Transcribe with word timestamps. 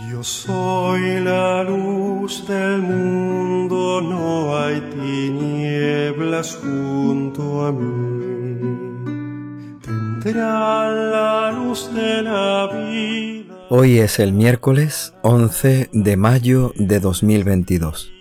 Yo 0.00 0.24
soy 0.24 1.20
la 1.20 1.62
luz 1.62 2.44
del 2.48 2.82
mundo, 2.82 4.00
no 4.00 4.58
hay 4.58 4.80
tinieblas 4.80 6.56
junto 6.56 7.64
a 7.64 7.70
mí. 7.70 8.58
Tendrán 9.84 11.12
la 11.12 11.52
luz 11.52 11.94
de 11.94 12.22
la 12.22 12.68
vida. 12.72 13.54
Hoy 13.70 14.00
es 14.00 14.18
el 14.18 14.32
miércoles 14.32 15.14
11 15.22 15.90
de 15.92 16.16
mayo 16.16 16.72
de 16.74 16.98
2022. 16.98 18.12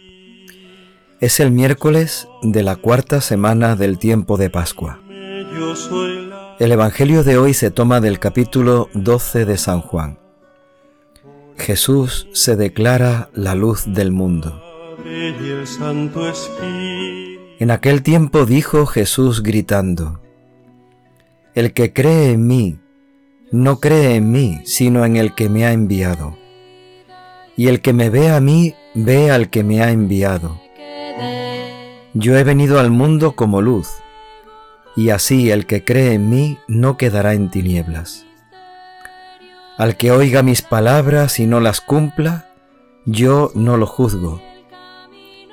Es 1.22 1.40
el 1.40 1.50
miércoles 1.50 2.28
de 2.44 2.62
la 2.62 2.76
cuarta 2.76 3.20
semana 3.20 3.76
del 3.76 3.98
tiempo 3.98 4.38
de 4.38 4.52
Pascua. 4.52 5.00
El 6.60 6.72
Evangelio 6.72 7.24
de 7.24 7.38
hoy 7.40 7.56
se 7.56 7.72
toma 7.72 8.00
del 8.00 8.20
capítulo 8.20 8.90
12 8.94 9.46
de 9.46 9.58
San 9.58 9.82
Juan. 9.82 10.23
Jesús 11.58 12.28
se 12.34 12.56
declara 12.56 13.30
la 13.34 13.56
luz 13.56 13.84
del 13.86 14.12
mundo. 14.12 14.62
En 17.60 17.72
aquel 17.72 18.02
tiempo 18.04 18.46
dijo 18.46 18.86
Jesús 18.86 19.44
gritando, 19.44 20.20
El 21.56 21.74
que 21.74 21.94
cree 21.94 22.32
en 22.32 22.48
mí, 22.48 22.80
no 23.52 23.80
cree 23.80 24.16
en 24.16 24.32
mí, 24.32 24.60
sino 24.66 25.06
en 25.06 25.16
el 25.16 25.36
que 25.36 25.50
me 25.50 25.66
ha 25.66 25.72
enviado. 25.72 26.38
Y 27.56 27.68
el 27.68 27.82
que 27.82 27.94
me 27.94 28.10
ve 28.10 28.30
a 28.30 28.40
mí, 28.40 28.74
ve 28.96 29.30
al 29.32 29.50
que 29.50 29.64
me 29.64 29.82
ha 29.84 29.92
enviado. 29.92 30.60
Yo 32.14 32.38
he 32.38 32.44
venido 32.44 32.80
al 32.80 32.90
mundo 32.90 33.36
como 33.36 33.62
luz, 33.62 33.90
y 34.96 35.10
así 35.10 35.52
el 35.52 35.66
que 35.66 35.84
cree 35.84 36.14
en 36.14 36.30
mí 36.30 36.58
no 36.68 36.98
quedará 36.98 37.34
en 37.34 37.50
tinieblas. 37.50 38.26
Al 39.78 39.98
que 39.98 40.12
oiga 40.12 40.44
mis 40.44 40.62
palabras 40.62 41.40
y 41.40 41.48
no 41.48 41.60
las 41.60 41.82
cumpla, 41.82 42.50
yo 43.06 43.52
no 43.56 43.76
lo 43.76 43.88
juzgo, 43.88 44.40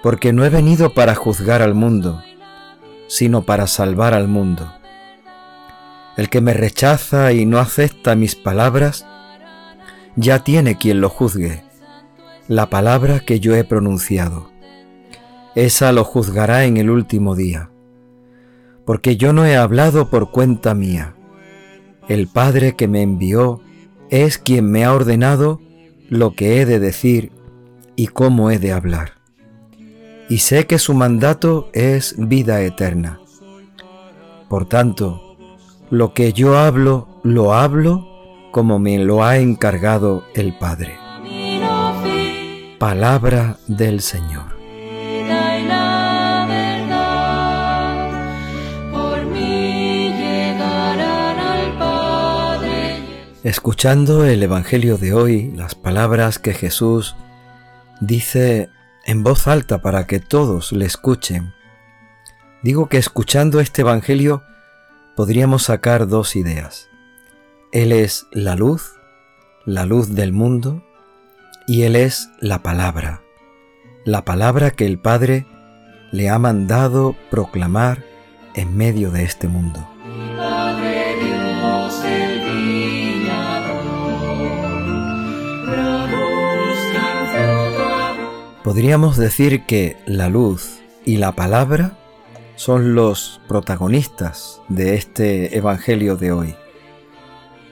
porque 0.02 0.34
no 0.34 0.44
he 0.44 0.50
venido 0.50 0.92
para 0.92 1.14
juzgar 1.14 1.62
al 1.62 1.74
mundo, 1.74 2.22
sino 3.08 3.42
para 3.42 3.66
salvar 3.66 4.12
al 4.12 4.28
mundo. 4.28 4.74
El 6.18 6.28
que 6.28 6.42
me 6.42 6.52
rechaza 6.52 7.32
y 7.32 7.46
no 7.46 7.58
acepta 7.58 8.14
mis 8.14 8.36
palabras, 8.36 9.06
ya 10.16 10.44
tiene 10.44 10.76
quien 10.76 11.00
lo 11.00 11.08
juzgue, 11.08 11.64
la 12.46 12.68
palabra 12.68 13.20
que 13.20 13.40
yo 13.40 13.54
he 13.54 13.64
pronunciado. 13.64 14.50
Esa 15.54 15.92
lo 15.92 16.04
juzgará 16.04 16.66
en 16.66 16.76
el 16.76 16.90
último 16.90 17.34
día, 17.34 17.70
porque 18.84 19.16
yo 19.16 19.32
no 19.32 19.46
he 19.46 19.56
hablado 19.56 20.10
por 20.10 20.30
cuenta 20.30 20.74
mía. 20.74 21.14
El 22.06 22.28
Padre 22.28 22.76
que 22.76 22.86
me 22.86 23.00
envió 23.00 23.62
es 24.10 24.38
quien 24.38 24.70
me 24.70 24.84
ha 24.84 24.92
ordenado 24.92 25.60
lo 26.08 26.34
que 26.34 26.60
he 26.60 26.66
de 26.66 26.80
decir 26.80 27.32
y 27.96 28.08
cómo 28.08 28.50
he 28.50 28.58
de 28.58 28.72
hablar. 28.72 29.12
Y 30.28 30.38
sé 30.38 30.66
que 30.66 30.78
su 30.78 30.94
mandato 30.94 31.70
es 31.72 32.14
vida 32.18 32.60
eterna. 32.62 33.20
Por 34.48 34.66
tanto, 34.66 35.36
lo 35.90 36.12
que 36.12 36.32
yo 36.32 36.58
hablo, 36.58 37.20
lo 37.22 37.54
hablo 37.54 38.06
como 38.52 38.78
me 38.78 38.98
lo 38.98 39.24
ha 39.24 39.38
encargado 39.38 40.24
el 40.34 40.56
Padre. 40.58 40.98
Palabra 42.78 43.58
del 43.68 44.00
Señor. 44.00 44.59
Escuchando 53.42 54.26
el 54.26 54.42
Evangelio 54.42 54.98
de 54.98 55.14
hoy, 55.14 55.50
las 55.56 55.74
palabras 55.74 56.38
que 56.38 56.52
Jesús 56.52 57.16
dice 58.02 58.68
en 59.06 59.22
voz 59.22 59.48
alta 59.48 59.80
para 59.80 60.06
que 60.06 60.20
todos 60.20 60.72
le 60.72 60.84
escuchen, 60.84 61.54
digo 62.62 62.90
que 62.90 62.98
escuchando 62.98 63.60
este 63.60 63.80
Evangelio 63.80 64.42
podríamos 65.16 65.62
sacar 65.62 66.06
dos 66.06 66.36
ideas. 66.36 66.90
Él 67.72 67.92
es 67.92 68.26
la 68.30 68.56
luz, 68.56 68.92
la 69.64 69.86
luz 69.86 70.14
del 70.14 70.34
mundo, 70.34 70.84
y 71.66 71.84
Él 71.84 71.96
es 71.96 72.28
la 72.40 72.62
palabra, 72.62 73.22
la 74.04 74.22
palabra 74.22 74.70
que 74.72 74.84
el 74.84 74.98
Padre 74.98 75.46
le 76.12 76.28
ha 76.28 76.38
mandado 76.38 77.16
proclamar 77.30 78.04
en 78.54 78.76
medio 78.76 79.10
de 79.10 79.24
este 79.24 79.48
mundo. 79.48 79.88
Podríamos 88.70 89.16
decir 89.16 89.66
que 89.66 89.96
la 90.06 90.28
luz 90.28 90.78
y 91.04 91.16
la 91.16 91.32
palabra 91.32 91.98
son 92.54 92.94
los 92.94 93.40
protagonistas 93.48 94.62
de 94.68 94.94
este 94.94 95.56
Evangelio 95.56 96.16
de 96.16 96.30
hoy. 96.30 96.54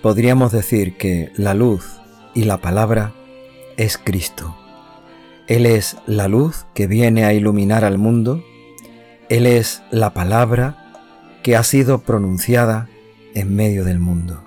Podríamos 0.03 0.51
decir 0.51 0.97
que 0.97 1.31
la 1.37 1.55
luz 1.55 2.01
y 2.35 2.47
la 2.47 2.57
palabra 2.57 3.15
es 3.77 3.97
Cristo. 3.97 4.57
Él 5.47 5.67
es 5.67 5.97
la 6.07 6.27
luz 6.27 6.67
que 6.75 6.89
viene 6.89 7.25
a 7.25 7.33
iluminar 7.33 7.85
al 7.85 7.97
mundo. 7.97 8.43
Él 9.29 9.47
es 9.47 9.83
la 9.93 10.15
palabra 10.15 10.93
que 11.45 11.55
ha 11.55 11.63
sido 11.63 12.01
pronunciada 12.01 12.89
en 13.35 13.55
medio 13.55 13.85
del 13.85 14.01
mundo. 14.01 14.43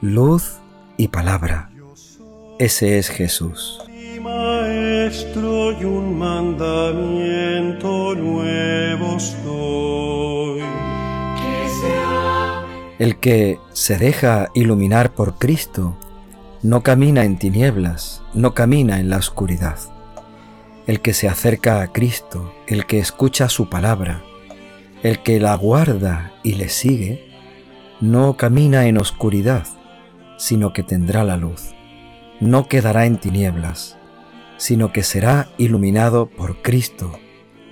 Luz 0.00 0.54
y 0.96 1.08
palabra. 1.08 1.68
Ese 2.58 2.96
es 2.96 3.10
Jesús. 3.10 3.87
Mi 5.08 5.14
maestro 5.14 5.72
y 5.72 5.84
un 5.86 6.18
mandamiento 6.18 8.14
nuevo 8.14 9.18
sea 9.18 9.38
El 12.98 13.16
que 13.16 13.58
se 13.72 13.96
deja 13.96 14.50
iluminar 14.52 15.14
por 15.14 15.38
Cristo 15.38 15.96
no 16.62 16.82
camina 16.82 17.24
en 17.24 17.38
tinieblas, 17.38 18.22
no 18.34 18.52
camina 18.52 19.00
en 19.00 19.08
la 19.08 19.16
oscuridad. 19.16 19.78
El 20.86 21.00
que 21.00 21.14
se 21.14 21.26
acerca 21.26 21.80
a 21.80 21.90
Cristo, 21.90 22.52
el 22.66 22.84
que 22.84 22.98
escucha 22.98 23.48
su 23.48 23.70
palabra, 23.70 24.22
el 25.02 25.22
que 25.22 25.40
la 25.40 25.54
guarda 25.54 26.34
y 26.42 26.56
le 26.56 26.68
sigue, 26.68 27.30
no 28.02 28.36
camina 28.36 28.84
en 28.84 28.98
oscuridad, 28.98 29.66
sino 30.36 30.74
que 30.74 30.82
tendrá 30.82 31.24
la 31.24 31.38
luz. 31.38 31.74
No 32.40 32.68
quedará 32.68 33.06
en 33.06 33.16
tinieblas, 33.16 33.97
sino 34.58 34.92
que 34.92 35.02
será 35.02 35.48
iluminado 35.56 36.28
por 36.28 36.60
Cristo, 36.60 37.18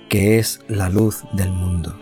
que 0.09 0.39
es 0.39 0.61
la 0.67 0.89
luz 0.89 1.23
del 1.33 1.51
mundo. 1.51 1.95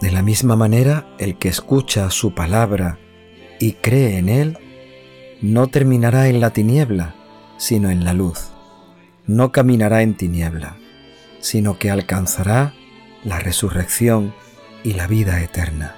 De 0.00 0.10
la 0.10 0.22
misma 0.22 0.56
manera, 0.56 1.06
el 1.18 1.36
que 1.38 1.48
escucha 1.48 2.10
su 2.10 2.34
palabra 2.34 2.98
y 3.58 3.72
cree 3.72 4.18
en 4.18 4.28
él, 4.28 4.58
no 5.42 5.66
terminará 5.66 6.28
en 6.28 6.40
la 6.40 6.50
tiniebla, 6.50 7.14
sino 7.58 7.90
en 7.90 8.04
la 8.04 8.12
luz. 8.12 8.50
No 9.26 9.50
caminará 9.52 10.02
en 10.02 10.14
tiniebla, 10.14 10.76
sino 11.40 11.78
que 11.78 11.90
alcanzará 11.90 12.74
la 13.24 13.40
resurrección 13.40 14.34
y 14.84 14.92
la 14.92 15.06
vida 15.06 15.42
eterna. 15.42 15.96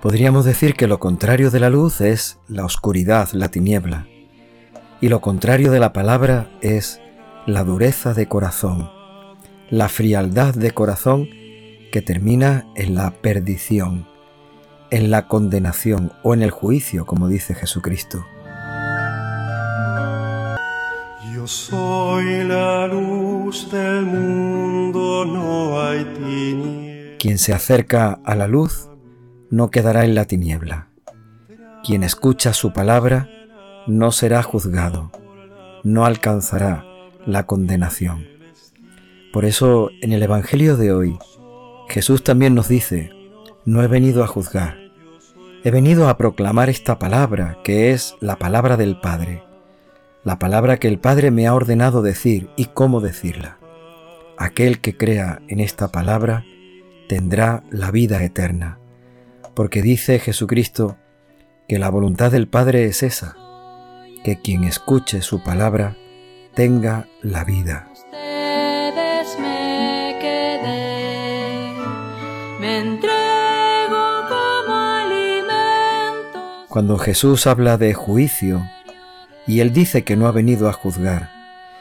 Podríamos 0.00 0.44
decir 0.44 0.74
que 0.74 0.86
lo 0.86 1.00
contrario 1.00 1.50
de 1.50 1.60
la 1.60 1.70
luz 1.70 2.00
es 2.00 2.38
la 2.46 2.64
oscuridad, 2.64 3.30
la 3.32 3.48
tiniebla, 3.48 4.06
y 5.00 5.08
lo 5.08 5.20
contrario 5.20 5.72
de 5.72 5.80
la 5.80 5.92
palabra 5.92 6.50
es 6.60 7.00
la 7.46 7.64
dureza 7.64 8.14
de 8.14 8.28
corazón, 8.28 8.90
la 9.70 9.88
frialdad 9.88 10.54
de 10.54 10.72
corazón 10.72 11.28
que 11.90 12.02
termina 12.02 12.66
en 12.76 12.94
la 12.94 13.10
perdición, 13.10 14.06
en 14.90 15.10
la 15.10 15.26
condenación 15.26 16.12
o 16.22 16.34
en 16.34 16.42
el 16.42 16.50
juicio, 16.50 17.06
como 17.06 17.26
dice 17.26 17.54
Jesucristo. 17.54 18.24
Soy 21.46 22.44
la 22.44 22.86
luz 22.86 23.70
del 23.70 24.06
mundo, 24.06 25.24
no 25.26 25.80
hay 25.80 26.04
tinieblas. 26.04 27.18
Quien 27.18 27.38
se 27.38 27.52
acerca 27.52 28.18
a 28.24 28.34
la 28.34 28.48
luz 28.48 28.88
no 29.50 29.70
quedará 29.70 30.04
en 30.04 30.14
la 30.14 30.24
tiniebla. 30.24 30.88
Quien 31.84 32.02
escucha 32.02 32.54
su 32.54 32.72
palabra 32.72 33.28
no 33.86 34.10
será 34.10 34.42
juzgado, 34.42 35.12
no 35.82 36.06
alcanzará 36.06 36.84
la 37.26 37.44
condenación. 37.46 38.26
Por 39.32 39.44
eso 39.44 39.90
en 40.00 40.12
el 40.12 40.22
Evangelio 40.22 40.76
de 40.76 40.92
hoy 40.92 41.18
Jesús 41.88 42.24
también 42.24 42.54
nos 42.54 42.68
dice, 42.68 43.10
no 43.66 43.82
he 43.82 43.86
venido 43.86 44.24
a 44.24 44.26
juzgar, 44.26 44.84
He 45.66 45.70
venido 45.70 46.10
a 46.10 46.18
proclamar 46.18 46.68
esta 46.68 46.98
palabra, 46.98 47.56
que 47.64 47.92
es 47.92 48.16
la 48.20 48.36
palabra 48.36 48.76
del 48.76 49.00
Padre, 49.00 49.42
la 50.24 50.38
palabra 50.38 50.78
que 50.78 50.88
el 50.88 50.98
Padre 50.98 51.30
me 51.30 51.46
ha 51.46 51.54
ordenado 51.54 52.00
decir 52.02 52.48
y 52.56 52.66
cómo 52.66 53.00
decirla. 53.00 53.58
Aquel 54.38 54.80
que 54.80 54.96
crea 54.96 55.42
en 55.48 55.60
esta 55.60 55.88
palabra 55.88 56.44
tendrá 57.08 57.62
la 57.70 57.90
vida 57.90 58.24
eterna, 58.24 58.78
porque 59.54 59.82
dice 59.82 60.18
Jesucristo 60.18 60.96
que 61.68 61.78
la 61.78 61.90
voluntad 61.90 62.32
del 62.32 62.48
Padre 62.48 62.86
es 62.86 63.02
esa, 63.02 63.36
que 64.24 64.40
quien 64.40 64.64
escuche 64.64 65.20
su 65.20 65.42
palabra 65.42 65.96
tenga 66.54 67.06
la 67.20 67.44
vida. 67.44 67.90
ustedes 67.92 69.38
me 69.38 70.16
quedé, 70.20 71.74
me 72.60 72.78
entrego 72.78 74.28
como 74.28 74.74
alimento. 74.74 76.66
Cuando 76.68 76.96
Jesús 76.96 77.46
habla 77.46 77.76
de 77.76 77.92
juicio, 77.92 78.64
y 79.46 79.60
él 79.60 79.72
dice 79.72 80.04
que 80.04 80.16
no 80.16 80.26
ha 80.26 80.32
venido 80.32 80.68
a 80.68 80.72
juzgar, 80.72 81.30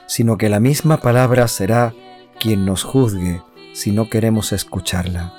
sino 0.08 0.38
que 0.38 0.50
la 0.50 0.60
misma 0.60 0.98
palabra 0.98 1.48
será 1.48 1.94
quien 2.40 2.66
nos 2.66 2.84
juzgue 2.84 3.42
si 3.74 3.92
no 3.92 4.10
queremos 4.10 4.52
escucharla. 4.52 5.34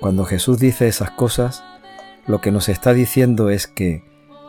Cuando 0.00 0.24
Jesús 0.24 0.58
dice 0.58 0.88
esas 0.88 1.10
cosas, 1.10 1.64
lo 2.26 2.40
que 2.40 2.50
nos 2.50 2.68
está 2.68 2.92
diciendo 2.92 3.50
es 3.50 3.66
que 3.66 4.04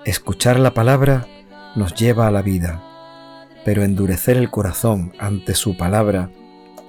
escuchar 0.06 0.60
la 0.60 0.74
palabra 0.74 1.28
nos 1.76 1.94
lleva 1.94 2.28
a 2.28 2.32
la 2.32 2.42
vida, 2.42 2.84
pero 3.64 3.84
endurecer 3.84 4.38
el 4.38 4.50
corazón 4.50 5.14
ante 5.20 5.54
su 5.54 5.78
palabra 5.78 6.32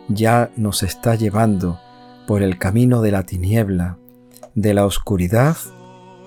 ya 0.09 0.51
nos 0.57 0.83
está 0.83 1.15
llevando 1.15 1.79
por 2.27 2.43
el 2.43 2.59
camino 2.59 3.03
de 3.03 3.11
la 3.11 3.23
tiniebla, 3.23 3.99
de 4.55 4.75
la 4.75 4.87
oscuridad 4.87 5.57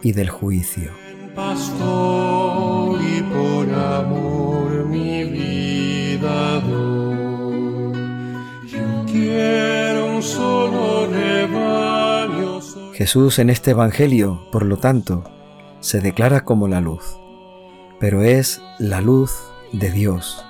y 0.01 0.13
del 0.13 0.29
juicio. 0.29 0.91
Jesús 13.01 13.39
en 13.39 13.49
este 13.49 13.71
Evangelio, 13.71 14.47
por 14.51 14.63
lo 14.63 14.77
tanto, 14.77 15.23
se 15.79 16.01
declara 16.01 16.45
como 16.45 16.67
la 16.67 16.81
luz, 16.81 17.17
pero 17.99 18.21
es 18.21 18.61
la 18.77 19.01
luz 19.01 19.33
de 19.71 19.91
Dios, 19.91 20.45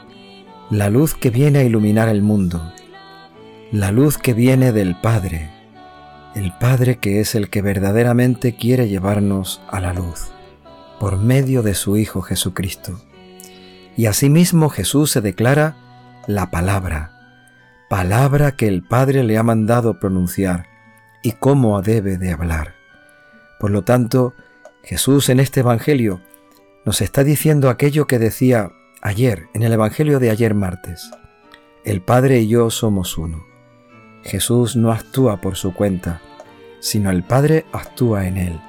la 0.69 0.89
luz 0.89 1.15
que 1.15 1.29
viene 1.29 1.59
a 1.59 1.63
iluminar 1.63 2.09
el 2.09 2.21
mundo, 2.21 2.61
la 3.71 3.93
luz 3.93 4.17
que 4.17 4.33
viene 4.33 4.73
del 4.73 4.95
Padre, 4.99 5.49
el 6.35 6.51
Padre 6.59 6.97
que 6.97 7.21
es 7.21 7.35
el 7.35 7.49
que 7.49 7.61
verdaderamente 7.61 8.53
quiere 8.53 8.89
llevarnos 8.89 9.61
a 9.69 9.79
la 9.79 9.93
luz, 9.93 10.27
por 10.99 11.17
medio 11.17 11.63
de 11.63 11.73
su 11.73 11.95
Hijo 11.95 12.21
Jesucristo. 12.21 12.99
Y 13.95 14.05
asimismo 14.05 14.69
Jesús 14.69 15.11
se 15.11 15.21
declara 15.21 15.75
la 16.27 16.51
palabra, 16.51 17.11
palabra 17.89 18.55
que 18.55 18.67
el 18.67 18.83
Padre 18.83 19.23
le 19.23 19.38
ha 19.38 19.43
mandado 19.43 19.99
pronunciar 19.99 20.67
y 21.23 21.33
cómo 21.33 21.81
debe 21.81 22.17
de 22.17 22.31
hablar. 22.31 22.75
Por 23.59 23.71
lo 23.71 23.83
tanto, 23.83 24.33
Jesús 24.83 25.29
en 25.29 25.39
este 25.39 25.59
Evangelio 25.59 26.21
nos 26.85 27.01
está 27.01 27.23
diciendo 27.23 27.69
aquello 27.69 28.07
que 28.07 28.17
decía 28.17 28.71
ayer, 29.01 29.47
en 29.53 29.63
el 29.63 29.73
Evangelio 29.73 30.19
de 30.19 30.31
ayer 30.31 30.55
martes. 30.55 31.11
El 31.83 32.01
Padre 32.01 32.39
y 32.39 32.47
yo 32.47 32.69
somos 32.69 33.17
uno. 33.17 33.43
Jesús 34.23 34.75
no 34.75 34.91
actúa 34.91 35.41
por 35.41 35.55
su 35.55 35.73
cuenta, 35.73 36.21
sino 36.79 37.09
el 37.09 37.23
Padre 37.23 37.65
actúa 37.71 38.27
en 38.27 38.38
él. 38.38 38.61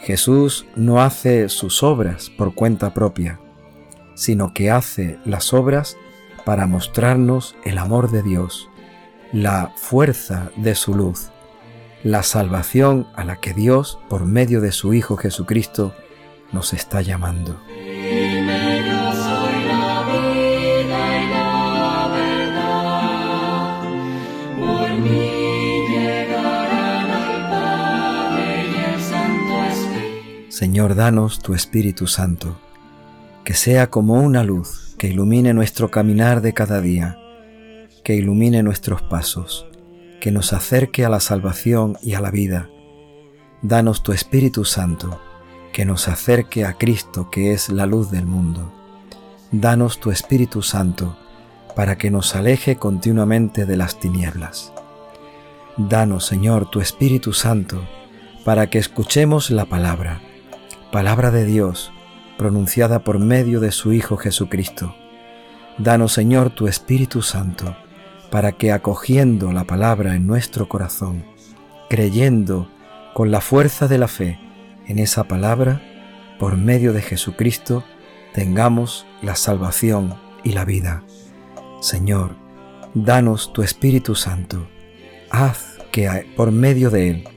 Jesús 0.00 0.66
no 0.74 1.00
hace 1.00 1.48
sus 1.48 1.82
obras 1.82 2.30
por 2.30 2.54
cuenta 2.54 2.92
propia, 2.92 3.38
sino 4.22 4.54
que 4.54 4.70
hace 4.70 5.18
las 5.24 5.52
obras 5.52 5.96
para 6.44 6.68
mostrarnos 6.68 7.56
el 7.64 7.76
amor 7.76 8.12
de 8.12 8.22
Dios, 8.22 8.70
la 9.32 9.72
fuerza 9.74 10.52
de 10.54 10.76
su 10.76 10.94
luz, 10.94 11.32
la 12.04 12.22
salvación 12.22 13.08
a 13.16 13.24
la 13.24 13.40
que 13.40 13.52
Dios, 13.52 13.98
por 14.08 14.24
medio 14.24 14.60
de 14.60 14.70
su 14.70 14.94
Hijo 14.94 15.16
Jesucristo, 15.16 15.92
nos 16.52 16.72
está 16.72 17.02
llamando. 17.02 17.60
Señor, 30.48 30.94
danos 30.94 31.40
tu 31.40 31.54
Espíritu 31.54 32.06
Santo, 32.06 32.56
que 33.44 33.54
sea 33.54 33.90
como 33.90 34.14
una 34.14 34.44
luz 34.44 34.94
que 34.98 35.08
ilumine 35.08 35.52
nuestro 35.52 35.90
caminar 35.90 36.42
de 36.42 36.54
cada 36.54 36.80
día, 36.80 37.18
que 38.04 38.14
ilumine 38.14 38.62
nuestros 38.62 39.02
pasos, 39.02 39.66
que 40.20 40.30
nos 40.30 40.52
acerque 40.52 41.04
a 41.04 41.08
la 41.08 41.20
salvación 41.20 41.96
y 42.02 42.14
a 42.14 42.20
la 42.20 42.30
vida. 42.30 42.70
Danos 43.62 44.02
tu 44.02 44.12
Espíritu 44.12 44.64
Santo, 44.64 45.20
que 45.72 45.84
nos 45.84 46.06
acerque 46.06 46.64
a 46.64 46.74
Cristo, 46.74 47.30
que 47.30 47.52
es 47.52 47.68
la 47.68 47.86
luz 47.86 48.10
del 48.10 48.26
mundo. 48.26 48.72
Danos 49.50 49.98
tu 49.98 50.10
Espíritu 50.10 50.62
Santo, 50.62 51.16
para 51.74 51.98
que 51.98 52.10
nos 52.10 52.36
aleje 52.36 52.76
continuamente 52.76 53.66
de 53.66 53.76
las 53.76 53.98
tinieblas. 53.98 54.72
Danos, 55.76 56.26
Señor, 56.26 56.70
tu 56.70 56.80
Espíritu 56.80 57.32
Santo, 57.32 57.82
para 58.44 58.68
que 58.68 58.78
escuchemos 58.78 59.50
la 59.50 59.64
palabra, 59.64 60.20
palabra 60.90 61.30
de 61.30 61.44
Dios, 61.44 61.92
pronunciada 62.42 63.04
por 63.04 63.20
medio 63.20 63.60
de 63.60 63.70
su 63.70 63.92
Hijo 63.92 64.16
Jesucristo. 64.16 64.96
Danos, 65.78 66.12
Señor, 66.12 66.50
tu 66.50 66.66
Espíritu 66.66 67.22
Santo, 67.22 67.76
para 68.32 68.50
que 68.50 68.72
acogiendo 68.72 69.52
la 69.52 69.62
palabra 69.62 70.16
en 70.16 70.26
nuestro 70.26 70.68
corazón, 70.68 71.24
creyendo 71.88 72.68
con 73.14 73.30
la 73.30 73.40
fuerza 73.40 73.86
de 73.86 73.96
la 73.96 74.08
fe 74.08 74.40
en 74.88 74.98
esa 74.98 75.22
palabra, 75.22 75.80
por 76.40 76.56
medio 76.56 76.92
de 76.92 77.00
Jesucristo, 77.00 77.84
tengamos 78.34 79.06
la 79.22 79.36
salvación 79.36 80.16
y 80.42 80.50
la 80.50 80.64
vida. 80.64 81.04
Señor, 81.80 82.34
danos 82.92 83.52
tu 83.52 83.62
Espíritu 83.62 84.16
Santo. 84.16 84.66
Haz 85.30 85.78
que 85.92 86.26
por 86.36 86.50
medio 86.50 86.90
de 86.90 87.08
él 87.08 87.28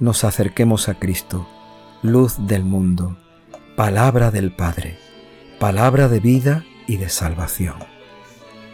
nos 0.00 0.24
acerquemos 0.24 0.88
a 0.88 0.94
Cristo, 0.94 1.46
luz 2.00 2.46
del 2.46 2.64
mundo, 2.64 3.18
palabra 3.76 4.30
del 4.30 4.52
Padre, 4.52 4.96
palabra 5.58 6.06
de 6.06 6.20
vida 6.20 6.64
y 6.86 6.96
de 6.98 7.08
salvación. 7.08 7.74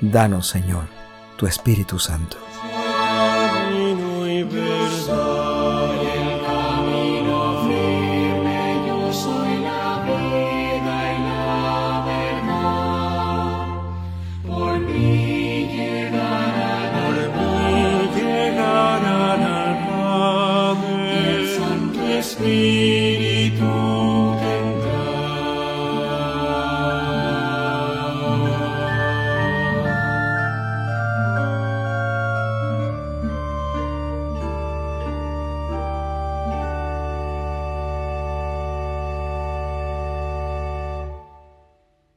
Danos, 0.02 0.47
Señor, 0.47 0.88
tu 1.37 1.47
Espíritu 1.47 1.99
Santo. 1.99 2.37